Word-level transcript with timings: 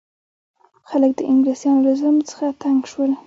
خلک 0.89 1.11
د 1.17 1.21
انګلیسانو 1.31 1.81
له 1.85 1.91
ظلم 1.99 2.17
څخه 2.31 2.45
تنګ 2.63 2.79
شول. 2.91 3.11